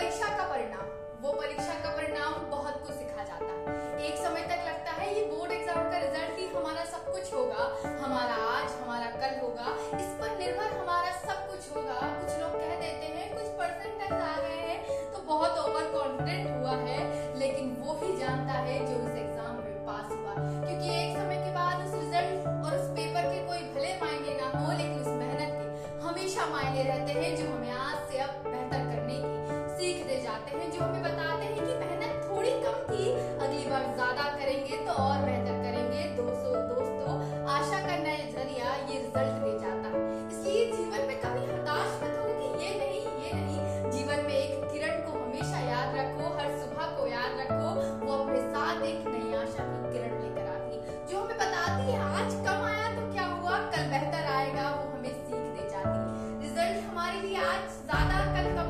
[0.00, 0.84] परीक्षा का परिणाम।
[1.22, 5.24] वो परीक्षा का परिणाम बहुत कुछ सिखा जाता है। एक समय तक लगता है, ये
[5.32, 7.66] बोर्ड एग्ज़ाम का रिज़ल्ट ही हमारा सब कुछ होगा।
[8.04, 12.74] हमारा आज, हमारा कल होगा। इस पर निर्भर हमारा सब कुछ होगा। कुछ लोग कह
[12.80, 14.78] देते हैं, कुछ परसेंटेज आ गए हैं
[15.12, 16.98] तो बहुत ओवर कॉन्फिडेंट हुआ है।
[17.38, 21.52] लेकिन वो ही जानता है जो उस एग्ज़ाम में पास हुआ। क्योंकि एक समय के
[21.58, 25.54] बाद उस रिज़ल्ट और उस पेपर के कोई भले मायने ना हो, लेकिन उस मेहनत
[25.60, 27.70] के हमेशा मायने रहते हैं, जो हमें
[57.90, 58.69] 咋的 ada.